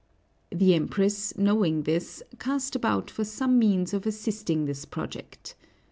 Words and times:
The 0.51 0.73
Empress, 0.73 1.37
knowing 1.37 1.83
this, 1.83 2.23
cast 2.39 2.75
about 2.75 3.11
for 3.11 3.23
some 3.23 3.59
means 3.59 3.93
of 3.93 4.07
assisting 4.07 4.65
this 4.65 4.83
project. 4.83 5.53